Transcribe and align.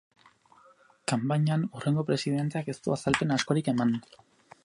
Kanpainan, 1.11 1.65
hurrengo 1.75 2.05
presidenteak 2.09 2.73
ez 2.73 2.77
du 2.87 2.97
azalpen 2.97 3.35
askorik 3.37 3.73
eman. 3.77 3.93